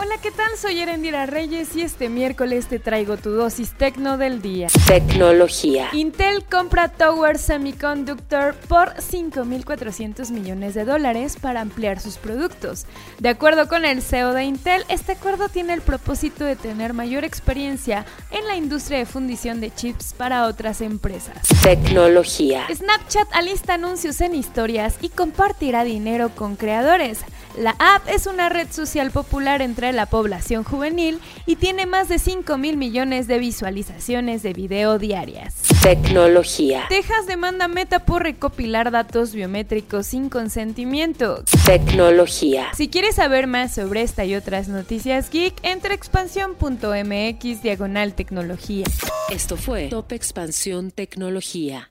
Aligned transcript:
Hola, 0.00 0.14
¿qué 0.22 0.30
tal? 0.30 0.46
Soy 0.56 0.78
Erendira 0.78 1.26
Reyes 1.26 1.74
y 1.74 1.82
este 1.82 2.08
miércoles 2.08 2.68
te 2.68 2.78
traigo 2.78 3.16
tu 3.16 3.30
dosis 3.30 3.72
tecno 3.72 4.16
del 4.16 4.40
día. 4.40 4.68
Tecnología. 4.86 5.88
Intel 5.92 6.44
compra 6.44 6.86
Tower 6.86 7.36
Semiconductor 7.36 8.54
por 8.68 8.94
5.400 8.94 10.30
millones 10.30 10.74
de 10.74 10.84
dólares 10.84 11.36
para 11.40 11.62
ampliar 11.62 11.98
sus 11.98 12.16
productos. 12.16 12.86
De 13.18 13.28
acuerdo 13.28 13.66
con 13.66 13.84
el 13.84 14.00
CEO 14.00 14.34
de 14.34 14.44
Intel, 14.44 14.84
este 14.88 15.12
acuerdo 15.12 15.48
tiene 15.48 15.74
el 15.74 15.80
propósito 15.80 16.44
de 16.44 16.54
tener 16.54 16.94
mayor 16.94 17.24
experiencia 17.24 18.06
en 18.30 18.46
la 18.46 18.54
industria 18.54 18.98
de 18.98 19.06
fundición 19.06 19.60
de 19.60 19.74
chips 19.74 20.14
para 20.14 20.46
otras 20.46 20.80
empresas. 20.80 21.48
Tecnología. 21.64 22.68
Snapchat 22.72 23.26
alista 23.32 23.74
anuncios 23.74 24.20
en 24.20 24.36
historias 24.36 24.94
y 25.00 25.08
compartirá 25.08 25.82
dinero 25.82 26.30
con 26.36 26.54
creadores. 26.54 27.24
La 27.58 27.74
app 27.80 28.08
es 28.08 28.28
una 28.28 28.48
red 28.48 28.68
social 28.70 29.10
popular 29.10 29.62
entre 29.62 29.92
la 29.92 30.06
población 30.06 30.62
juvenil 30.62 31.18
y 31.44 31.56
tiene 31.56 31.86
más 31.86 32.08
de 32.08 32.20
5 32.20 32.56
mil 32.56 32.76
millones 32.76 33.26
de 33.26 33.40
visualizaciones 33.40 34.44
de 34.44 34.52
video 34.52 35.00
diarias. 35.00 35.56
Tecnología. 35.82 36.84
Texas 36.88 37.26
demanda 37.26 37.66
Meta 37.66 38.04
por 38.04 38.22
recopilar 38.22 38.92
datos 38.92 39.34
biométricos 39.34 40.06
sin 40.06 40.28
consentimiento. 40.28 41.42
Tecnología. 41.66 42.68
Si 42.76 42.88
quieres 42.88 43.16
saber 43.16 43.48
más 43.48 43.74
sobre 43.74 44.02
esta 44.02 44.24
y 44.24 44.36
otras 44.36 44.68
noticias 44.68 45.28
geek, 45.28 45.54
entra 45.64 45.90
a 45.90 45.94
expansión.mx 45.96 47.62
diagonal 47.62 48.14
tecnología. 48.14 48.86
Esto 49.30 49.56
fue 49.56 49.88
Top 49.88 50.12
Expansión 50.12 50.92
Tecnología. 50.92 51.90